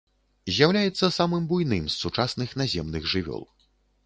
З'яўляецца 0.53 1.09
самым 1.19 1.43
буйным 1.51 1.85
з 1.89 2.01
сучасных 2.05 2.57
наземных 2.63 3.01
жывёл. 3.15 3.47